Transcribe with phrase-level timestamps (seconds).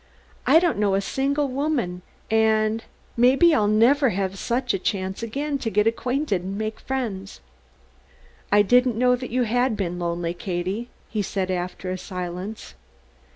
[0.47, 2.01] I don't know a single woman
[2.31, 2.83] and
[3.15, 7.39] may be I'll never have such a chance again to get acquainted and make friends."
[8.51, 12.73] "I didn't know that you had been lonely, Katie," he said after a silence.